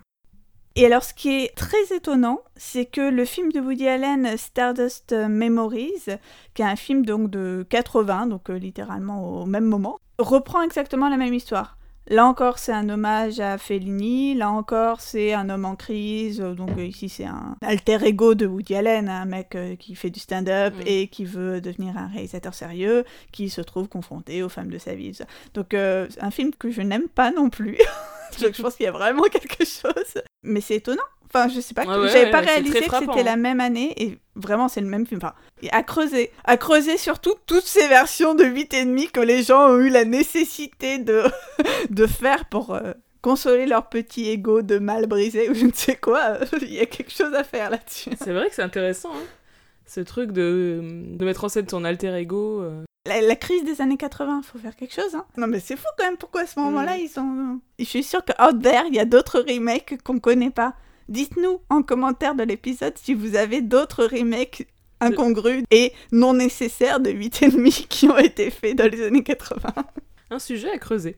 [0.78, 5.14] Et alors, ce qui est très étonnant, c'est que le film de Woody Allen, Stardust
[5.14, 6.18] Memories,
[6.54, 11.08] qui est un film donc de 80, donc euh, littéralement au même moment, reprend exactement
[11.08, 11.78] la même histoire.
[12.08, 14.36] Là encore, c'est un hommage à Fellini.
[14.36, 16.40] Là encore, c'est un homme en crise.
[16.40, 20.10] Donc euh, ici, c'est un alter ego de Woody Allen, un mec euh, qui fait
[20.12, 24.70] du stand-up et qui veut devenir un réalisateur sérieux, qui se trouve confronté aux femmes
[24.70, 25.18] de sa vie.
[25.54, 27.78] Donc un film que je n'aime pas non plus.
[28.40, 31.04] je pense qu'il y a vraiment quelque chose mais c'est étonnant.
[31.36, 34.82] Enfin, je sais pas, j'avais pas réalisé que c'était la même année et vraiment c'est
[34.82, 35.20] le même film.
[35.22, 35.34] Enfin,
[35.72, 39.70] à creuser, à creuser surtout toutes ces versions de 8 et demi que les gens
[39.70, 41.24] ont eu la nécessité de,
[41.90, 45.96] de faire pour euh, consoler leur petit ego de mal brisé ou je ne sais
[45.96, 46.38] quoi.
[46.62, 48.12] Il y a quelque chose à faire là-dessus.
[48.18, 49.26] C'est vrai que c'est intéressant, hein
[49.86, 50.82] ce truc de,
[51.16, 52.62] de mettre en scène ton alter ego.
[52.62, 52.84] Euh.
[53.06, 55.14] La, crise des années 80, faut faire quelque chose.
[55.14, 55.26] Hein.
[55.38, 57.02] Non mais c'est fou quand même, pourquoi à ce moment-là mm.
[57.02, 57.60] ils sont...
[57.78, 60.74] Je suis sûre que out there, il y a d'autres remakes qu'on connaît pas.
[61.10, 64.68] Dites-nous en commentaire de l'épisode si vous avez d'autres remakes
[65.00, 69.60] incongrus et non nécessaires de 8,5 qui ont été faits dans les années 80.
[70.32, 71.18] Un sujet à creuser.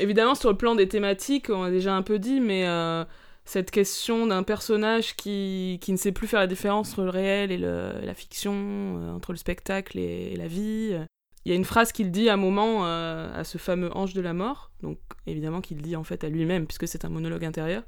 [0.00, 3.04] Évidemment, sur le plan des thématiques, on a déjà un peu dit, mais euh,
[3.44, 7.52] cette question d'un personnage qui, qui, ne sait plus faire la différence entre le réel
[7.52, 10.98] et la fiction, euh, entre le spectacle et, la vie.
[11.44, 14.14] Il y a une phrase qu'il dit à un moment euh, à ce fameux ange
[14.14, 17.44] de la mort, donc évidemment qu'il dit en fait à lui-même puisque c'est un monologue
[17.44, 17.82] intérieur.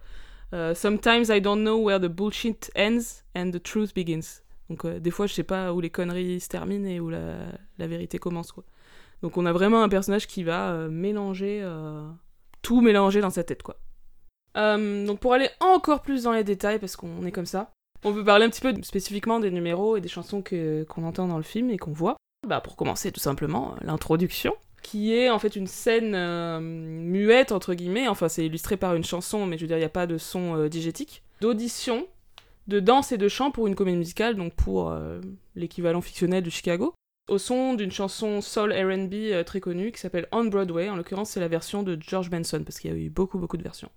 [0.54, 4.42] Euh, Sometimes I don't know where the bullshit ends and the truth begins.
[4.70, 7.36] Donc des fois je sais pas où les conneries se terminent et où la,
[7.78, 8.64] la vérité commence quoi.
[9.22, 11.62] Donc on a vraiment un personnage qui va mélanger
[12.62, 13.76] tout mélanger dans sa tête quoi.
[14.56, 17.72] Euh, donc pour aller encore plus dans les détails, parce qu'on est comme ça,
[18.04, 21.36] on veut parler un petit peu spécifiquement des numéros et des chansons qu'on entend dans
[21.36, 22.16] le film et qu'on voit.
[22.46, 24.54] Bah pour commencer tout simplement, l'introduction,
[24.85, 29.03] qui est en fait une scène euh, muette, entre guillemets, enfin c'est illustré par une
[29.03, 32.07] chanson, mais je veux dire, il n'y a pas de son euh, digétique, d'audition,
[32.68, 34.97] de danse et de chant pour une comédie musicale, donc pour
[35.55, 36.94] l'équivalent fictionnel de Chicago
[37.29, 40.88] au son d'une chanson soul R&B très connue qui s'appelle On Broadway.
[40.88, 43.57] En l'occurrence, c'est la version de George Benson parce qu'il y a eu beaucoup beaucoup
[43.57, 43.90] de versions.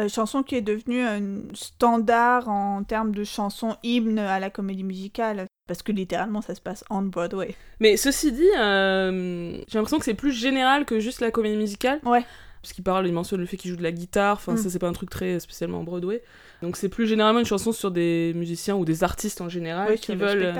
[0.00, 4.82] Euh, chanson qui est devenue un standard en termes de chanson hymne à la comédie
[4.82, 5.46] musicale.
[5.66, 7.54] Parce que littéralement, ça se passe on Broadway.
[7.80, 12.00] Mais ceci dit, euh, j'ai l'impression que c'est plus général que juste la comédie musicale.
[12.04, 12.24] Ouais.
[12.60, 14.56] Parce qu'il parle, il mentionne le fait qu'il joue de la guitare, enfin, mm.
[14.56, 16.22] ça, c'est pas un truc très spécialement Broadway.
[16.62, 20.14] Donc, c'est plus généralement une chanson sur des musiciens ou des artistes en général qui,
[20.14, 20.54] veulent,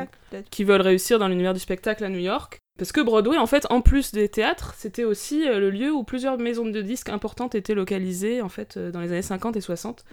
[0.50, 2.58] qui veulent réussir dans l'univers du spectacle à New York.
[2.76, 6.02] Parce que Broadway, en fait, en plus des théâtres, c'était aussi euh, le lieu où
[6.02, 9.60] plusieurs maisons de disques importantes étaient localisées, en fait, euh, dans les années 50 et
[9.60, 10.04] 60.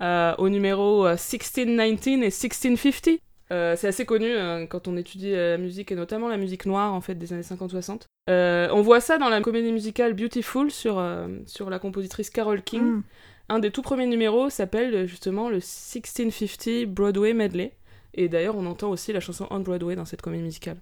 [0.00, 3.20] Euh, au numéro 1619 et 1650.
[3.50, 4.32] C'est assez connu
[4.68, 8.02] quand on étudie la musique, et notamment la musique noire, en fait, des années 50-60.
[8.28, 11.04] on voit ça dans la comédie musicale Beautiful sur,
[11.46, 12.82] sur la compositrice Carole King.
[12.82, 13.02] Mm.
[13.50, 17.72] Un des tout premiers numéros s'appelle justement le 1650 Broadway Medley.
[18.14, 20.76] Et d'ailleurs, on entend aussi la chanson On Broadway dans cette comédie musicale.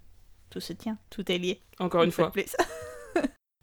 [0.49, 1.61] Tout se tient, tout est lié.
[1.79, 2.31] Encore une fois.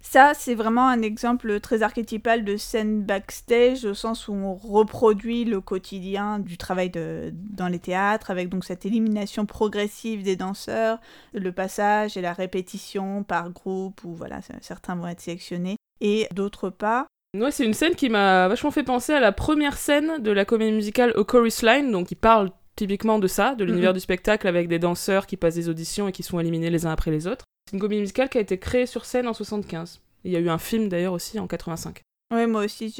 [0.09, 5.45] Ça, c'est vraiment un exemple très archétypal de scène backstage, au sens où on reproduit
[5.45, 11.01] le quotidien du travail de, dans les théâtres, avec donc cette élimination progressive des danseurs,
[11.35, 16.71] le passage et la répétition par groupe, où voilà, certains vont être sélectionnés, et d'autres
[16.71, 17.09] pas.
[17.37, 20.45] Ouais, c'est une scène qui m'a vachement fait penser à la première scène de la
[20.45, 24.47] comédie musicale A Chorus Line, donc qui parle typiquement de ça, de l'univers du spectacle
[24.47, 27.27] avec des danseurs qui passent des auditions et qui sont éliminés les uns après les
[27.27, 27.45] autres.
[27.67, 30.01] C'est une comédie musicale qui a été créée sur scène en 75.
[30.25, 32.03] Il y a eu un film d'ailleurs aussi en 85.
[32.35, 32.93] Oui, moi aussi,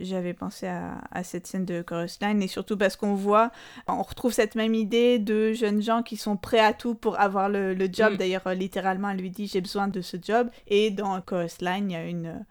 [0.00, 3.52] j'avais pensé à, cette scène de Chorus Line, et surtout parce qu'on voit,
[3.86, 7.48] on retrouve cette même idée de jeunes gens qui sont prêts à tout pour avoir
[7.48, 8.14] le, job.
[8.14, 8.16] Mm.
[8.16, 10.50] D'ailleurs, littéralement, elle lui dit J'ai besoin de ce job.
[10.66, 12.44] Et dans Chorus Line, il y a une.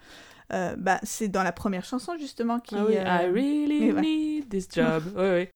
[0.54, 2.76] Euh, bah, c'est dans la première chanson justement qui.
[2.76, 5.04] Ah oui, I euh, really need this job.
[5.18, 5.48] oui, oui.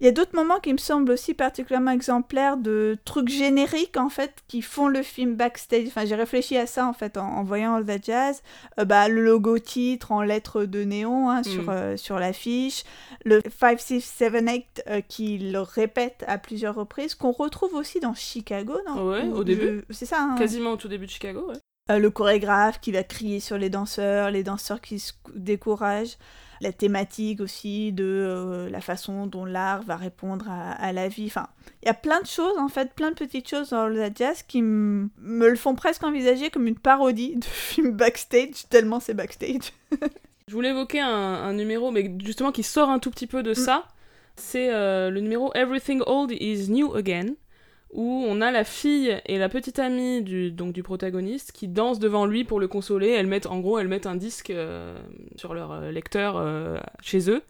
[0.00, 4.08] Il y a d'autres moments qui me semblent aussi particulièrement exemplaires de trucs génériques en
[4.08, 5.88] fait qui font le film backstage.
[5.88, 8.42] Enfin, j'ai réfléchi à ça en fait en, voyant All That Jazz.
[8.78, 11.68] Euh, bah, le logo titre en lettres de néon hein, sur, mm.
[11.68, 12.84] euh, sur l'affiche.
[13.26, 14.32] Le 5, 6, 7,
[14.86, 18.78] 8 qui le répète à plusieurs reprises, qu'on retrouve aussi dans Chicago.
[18.86, 19.06] Non?
[19.06, 19.84] Ouais, au début.
[19.90, 20.22] C'est ça.
[20.22, 20.36] Hein.
[20.38, 21.56] Quasiment au tout début de Chicago, ouais.
[21.90, 26.18] Euh, le chorégraphe qui va crier sur les danseurs, les danseurs qui se découragent
[26.60, 31.26] la thématique aussi de euh, la façon dont l'art va répondre à, la vie.
[31.26, 31.48] Enfin,
[31.82, 34.42] il y a plein de choses, en fait, plein de petites choses dans le jazz
[34.42, 39.72] qui me le font presque envisager comme une parodie de film backstage, tellement c'est backstage.
[40.48, 43.54] Je voulais évoquer un, numéro, mais justement qui sort un tout petit peu de mm.
[43.54, 43.84] ça.
[44.36, 47.34] C'est euh, le numéro Everything Old is New Again
[47.92, 51.98] où on a la fille et la petite amie du, donc, du protagoniste qui dansent
[51.98, 53.08] devant lui pour le consoler.
[53.08, 54.96] Elles mettent, en gros, elles mettent un disque euh,
[55.36, 57.42] sur leur euh, lecteur euh, chez eux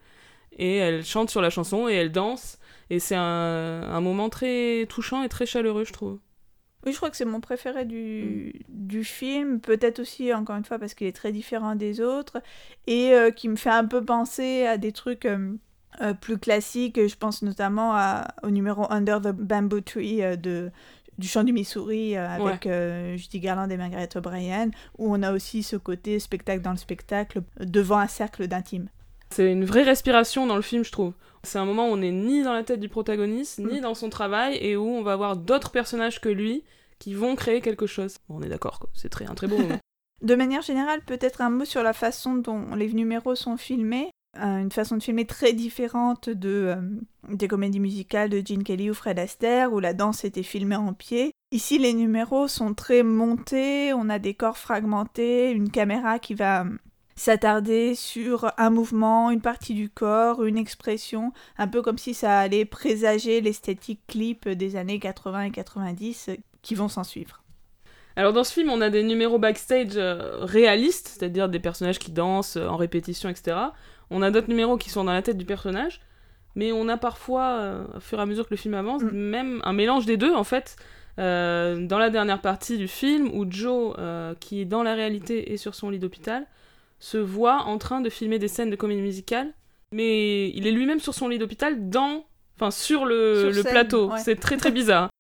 [0.59, 2.59] et elles chantent sur la chanson et elles dansent.
[2.89, 6.19] Et c'est un, moment très touchant et très chaleureux, je trouve.
[6.87, 8.87] Oui, je crois que c'est mon préféré du, mm.
[8.87, 12.43] du film, peut-être aussi, encore une fois, parce qu'il est très différent des autres,
[12.87, 15.29] et qui me fait un peu penser à des trucs
[16.01, 17.95] euh, plus classique, je pense notamment
[18.43, 20.71] au numéro Under the Bamboo Tree euh, de,
[21.19, 22.69] du chant du Missouri euh, avec
[23.19, 27.43] Judy Garland et Margaret O'Brien, où on a aussi ce côté spectacle dans le spectacle
[27.59, 28.89] devant un cercle d'intimes.
[29.31, 31.13] C'est une vraie respiration dans le film, je trouve.
[31.43, 33.83] C'est un moment où on n'est ni dans la tête du protagoniste, ni mm.
[33.83, 36.65] dans son travail, et où on va voir d'autres personnages que lui
[36.99, 38.19] qui vont créer quelque chose.
[38.29, 39.79] on est d'accord, c'est très, un très beau moment.
[40.23, 44.71] De manière générale, peut-être un mot sur la façon dont les numéros sont filmés une
[44.71, 46.77] façon de filmer très différente de, euh,
[47.29, 50.93] des comédies musicales de Gene Kelly ou Fred Astaire, où la danse était filmée en
[50.93, 51.33] pied.
[51.53, 56.63] Ici, les numéros sont très montés, on a des corps fragmentés, une caméra qui va
[56.63, 56.71] euh,
[57.17, 62.39] s'attarder sur un mouvement, une partie du corps, une expression, un peu comme si ça
[62.39, 67.43] allait présager l'esthétique clip des années 80 et 90 euh, qui vont s'en suivre.
[68.17, 72.57] Alors dans ce film, on a des numéros backstage réalistes, c'est-à-dire des personnages qui dansent
[72.57, 73.57] en répétition, etc.
[74.11, 76.01] On a d'autres numéros qui sont dans la tête du personnage,
[76.57, 79.11] mais on a parfois, euh, au fur et à mesure que le film avance, mm.
[79.13, 80.77] même un mélange des deux en fait.
[81.19, 85.53] Euh, dans la dernière partie du film, où Joe, euh, qui est dans la réalité
[85.53, 86.47] et sur son lit d'hôpital,
[86.99, 89.53] se voit en train de filmer des scènes de comédie musicale,
[89.93, 92.25] mais il est lui-même sur son lit d'hôpital dans,
[92.57, 94.13] enfin sur le, plateau.
[94.19, 95.11] C'est très très bizarre.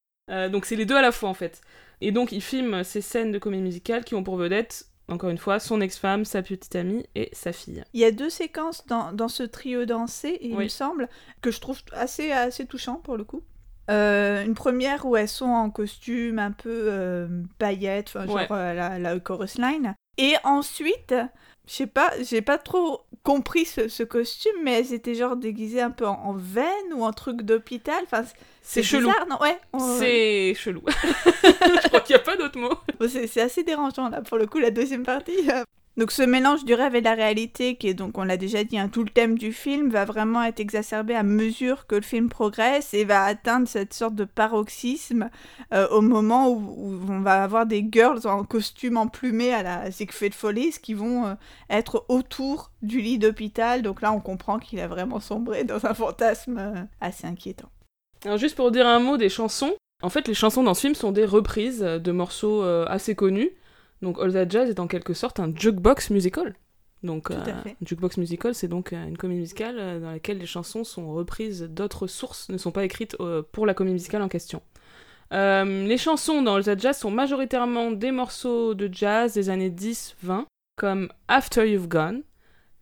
[0.50, 1.60] donc c'est les deux à la fois en fait.
[2.00, 5.38] Et donc il filme ces scènes de comédie musicale qui ont pour vedette encore une
[5.38, 7.84] fois, son ex-femme, sa petite amie et sa fille.
[7.92, 11.08] Il y a deux séquences dans, dans ce trio dansé, il me semble,
[11.42, 13.42] que je trouve assez, assez touchant pour le coup.
[13.90, 17.26] Euh, une première où elles sont en costume un peu euh,
[17.58, 19.96] paillettes, genre euh, la, la chorus line.
[20.16, 21.14] Et ensuite,
[21.66, 25.90] je sais pas, j'ai pas trop compris ce, costume, mais elles étaient genre déguisées un
[25.90, 28.02] peu en, veine ou en truc d'hôpital.
[28.04, 28.22] Enfin,
[28.62, 29.08] c'est chelou.
[29.08, 29.38] Bizarre, non?
[29.40, 29.58] Ouais,
[29.98, 30.82] C'est chelou.
[31.42, 32.74] je crois qu'il n'y a pas d'autre mot.
[33.08, 35.32] c'est assez dérangeant là pour le coup la deuxième partie.
[35.96, 38.62] Donc ce mélange du rêve et de la réalité, qui est donc, on l'a déjà
[38.64, 42.00] dit, hein, tout le thème du film, va vraiment être exacerbé à mesure que le
[42.00, 45.28] film progresse et va atteindre cette sorte de paroxysme
[45.74, 50.32] euh, au moment où, on va avoir des girls en costume emplumé à la Siegfried
[50.32, 51.34] Follies qui vont euh,
[51.68, 53.82] être autour du lit d'hôpital.
[53.82, 57.68] Donc là, on comprend qu'il a vraiment sombré dans un fantasme euh, assez inquiétant.
[58.24, 60.94] Alors juste pour dire un mot des chansons, en fait les chansons dans ce film
[60.94, 63.50] sont des reprises de morceaux assez connus.
[64.02, 66.54] Donc All That Jazz est en quelque sorte un jukebox musical.
[67.02, 70.46] Donc, un euh, jukebox musical, c'est donc euh, une comédie musicale euh, dans laquelle les
[70.46, 73.16] chansons sont reprises d'autres sources, ne sont pas écrites
[73.52, 74.60] pour la comédie musicale en question.
[75.30, 80.44] les chansons dans All That Jazz sont majoritairement des morceaux de jazz des années 10-20,
[80.76, 82.22] comme After You've Gone,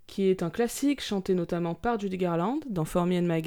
[0.07, 3.42] qui est un classique chanté notamment par Judy Garland dans For Me and My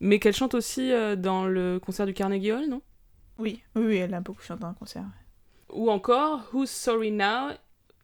[0.00, 2.82] mais qu'elle chante aussi euh, dans le concert du Carnegie Hall, non?
[3.38, 5.04] Oui, oui, elle a beaucoup chanté dans le concert.
[5.72, 7.50] Ou encore Who's Sorry Now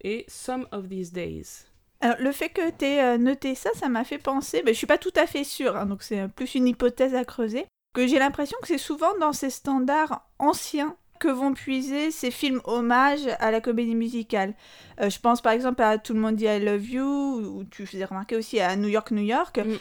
[0.03, 1.67] et Some of These Days.
[2.01, 4.87] Alors, le fait que tu aies noté ça, ça m'a fait penser, mais je suis
[4.87, 8.19] pas tout à fait sûre, hein, donc c'est plus une hypothèse à creuser, que j'ai
[8.19, 13.51] l'impression que c'est souvent dans ces standards anciens que vont puiser ces films hommages à
[13.51, 14.53] la comédie musicale.
[15.01, 17.87] Euh, je pense par exemple à Tout le monde dit I love you, ou tu
[17.87, 19.59] faisais remarquer aussi à New York, New York.
[19.59, 19.77] Mm.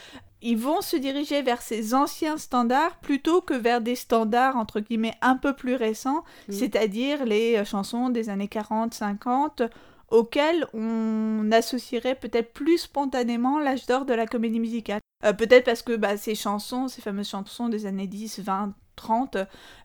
[0.46, 5.16] Ils vont se diriger vers ces anciens standards plutôt que vers des standards entre guillemets
[5.22, 6.52] un peu plus récents, Mm.
[6.52, 9.64] c'est-à-dire les euh, chansons des années 40, 50
[10.10, 15.00] auxquelles on associerait peut-être plus spontanément l'âge d'or de la comédie musicale.
[15.26, 19.38] Euh, peut-être parce que bah, ces chansons, ces fameuses chansons des années 10, 20, 30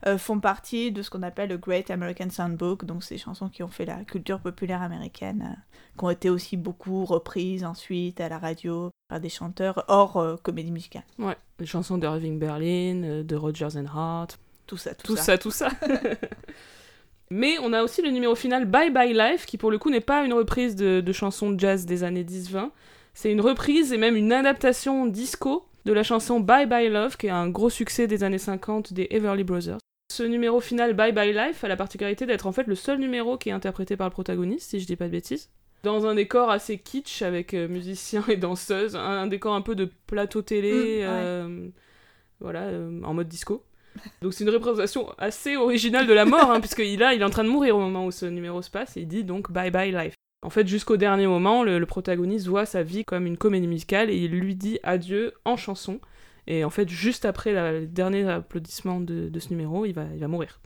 [0.05, 3.63] euh, font partie de ce qu'on appelle le Great American Songbook, donc ces chansons qui
[3.63, 5.61] ont fait la culture populaire américaine, euh,
[5.97, 10.35] qui ont été aussi beaucoup reprises ensuite à la radio par des chanteurs hors euh,
[10.41, 11.03] comédie musicale.
[11.17, 15.23] Ouais, les chansons de Irving Berlin, de Rodgers and Hart, Tout ça, tout, tout ça.
[15.23, 15.69] ça, tout ça.
[17.31, 19.99] Mais on a aussi le numéro final Bye Bye Life, qui pour le coup n'est
[19.99, 22.71] pas une reprise de, de chansons de jazz des années 10-20.
[23.13, 27.25] C'est une reprise et même une adaptation disco de la chanson Bye Bye Love, qui
[27.25, 29.79] est un gros succès des années 50 des Everly Brothers.
[30.13, 33.39] Ce numéro final Bye Bye Life a la particularité d'être en fait le seul numéro
[33.39, 35.49] qui est interprété par le protagoniste, si je dis pas de bêtises.
[35.81, 39.89] Dans un décor assez kitsch avec euh, musiciens et danseuses, un, décor un peu de
[40.05, 41.07] plateau télé, Mm, ouais.
[41.07, 41.67] euh,
[42.39, 43.63] voilà, euh, en mode disco.
[44.21, 47.43] Donc c'est une représentation assez originale de la mort, hein, puisqu'il il est en train
[47.43, 49.91] de mourir au moment où ce numéro se passe, et il dit donc bye bye
[49.91, 50.13] life.
[50.41, 54.15] En fait, jusqu'au dernier moment, le, protagoniste voit sa vie comme une comédie musicale et
[54.15, 55.99] il lui dit adieu en chanson.
[56.47, 60.27] Et en fait, juste après le dernier applaudissement de, ce numéro, il va, il va
[60.27, 60.59] mourir.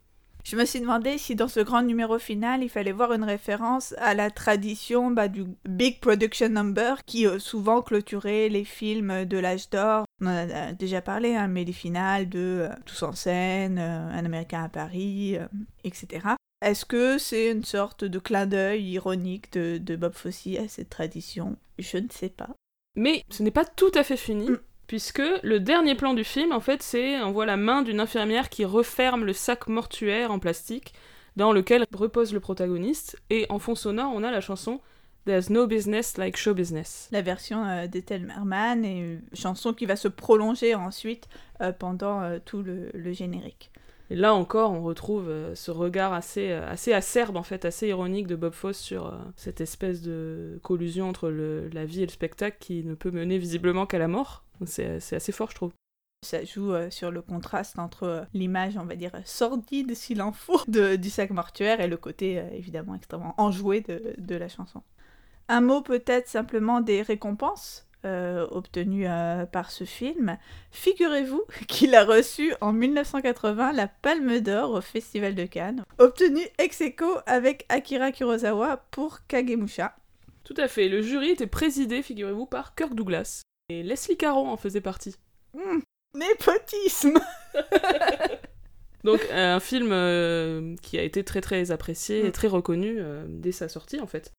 [0.43, 3.95] Je me suis demandé si dans ce grand numéro final, il fallait voir une référence
[3.97, 9.38] à la tradition bah, du Big Production Number qui euh, souvent clôturait les films de
[9.38, 10.03] l'âge d'or.
[10.21, 13.79] On en a euh, déjà parlé, hein, mais les finales de euh, Tous en scène,
[13.79, 15.38] Un Américain à Paris,
[15.86, 16.36] etc.
[16.63, 20.89] Est-ce que c'est une sorte de clin d'œil ironique de, de Bob Fosse à cette
[20.89, 21.58] tradition?
[21.80, 22.49] Je ne sais pas.
[22.95, 24.60] Mais ce n'est pas tout à fait fini, Mm.
[24.88, 28.49] puisque le dernier plan du film, en fait, c'est on voit la main d'une infirmière
[28.49, 30.93] qui referme le sac mortuaire en plastique
[31.36, 34.80] dans lequel repose le protagoniste, et en fond sonore, on a la chanson
[35.26, 37.08] There's no business like show business.
[37.12, 41.28] La version euh, d'Ethel Merman et une chanson qui va se prolonger ensuite
[41.62, 43.71] euh, pendant euh, tout le- le générique.
[44.09, 47.87] Et là encore, on retrouve euh, ce regard assez, euh, assez acerbe, en fait, assez
[47.87, 52.11] ironique de Bob Fosse sur euh, cette espèce de collusion entre la vie et le
[52.11, 54.43] spectacle qui ne peut mener visiblement qu'à la mort.
[54.65, 55.71] C'est assez fort, je trouve.
[56.25, 60.95] Ça joue sur le contraste entre l'image, on va dire, sordide s'il en faut, de-
[60.95, 64.83] du sac mortuaire et le côté évidemment extrêmement enjoué de la chanson.
[65.49, 67.85] Un mot peut-être simplement des récompenses?
[68.05, 70.37] Euh, obtenues euh, par ce film.
[70.71, 76.81] Figurez-vous qu'il a reçu en 1980 la Palme d'Or au Festival de Cannes, obtenu ex
[76.81, 79.95] aequo avec Akira Kurosawa pour Kagemusha.
[80.43, 80.89] Tout à fait.
[80.89, 83.43] Le jury était présidé, figurez-vous, par Kirk Douglas.
[83.69, 85.15] Et Leslie Caron en faisait partie.
[85.53, 85.79] Hmm,
[86.13, 87.19] népotisme
[89.03, 93.51] Donc un film euh, qui a été très très apprécié et très reconnu euh, dès
[93.51, 94.31] sa sortie en fait.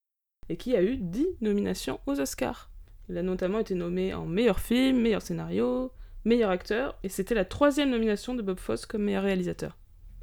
[0.49, 2.71] Et qui a eu 10 nominations aux Oscars.
[3.09, 5.93] Il a notamment été nommé en meilleur film, meilleur scénario,
[6.25, 9.77] meilleur acteur, et c'était la troisième nomination de Bob Fosse comme meilleur réalisateur.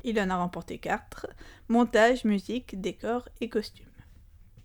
[0.04, 1.28] Il en a remporté 4.
[1.70, 3.86] Montage, musique, décor et costume.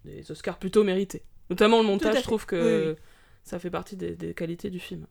[0.04, 1.24] Des Oscars plutôt mérités.
[1.50, 2.56] Notamment le montage, je trouve que
[2.88, 3.02] Oui, oui.
[3.44, 5.06] ça fait partie des, des qualités du film.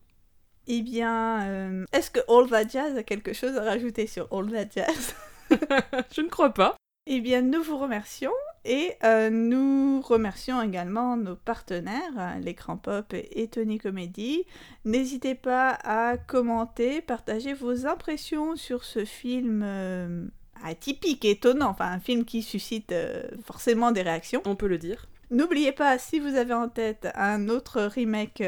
[0.66, 4.50] Eh bien, euh, est-ce que All That Jazz a quelque chose à rajouter sur All
[4.50, 5.14] That Jazz?
[6.12, 6.74] Je ne crois pas.
[7.06, 8.32] Eh bien, nous vous remercions
[8.66, 14.44] et euh, nous remercions également nos partenaires, euh, l'écran pop et, Tony Comedy.
[14.84, 20.26] N'hésitez pas à commenter, partager vos impressions sur ce film euh,
[20.64, 24.42] atypique, étonnant, enfin un film qui suscite euh, forcément des réactions.
[24.44, 25.06] On peut le dire.
[25.30, 28.44] N'oubliez pas, si vous avez en tête un autre remake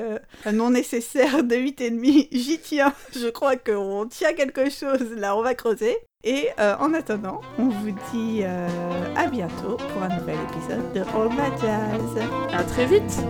[0.52, 2.94] non nécessaire de 8,5, j'y tiens.
[3.14, 5.96] Je crois qu'on tient quelque chose, là on va creuser.
[6.24, 8.68] Et euh, en attendant, on vous dit euh,
[9.14, 12.26] à bientôt pour un nouvel épisode de All My Jazz.
[12.52, 13.22] À très vite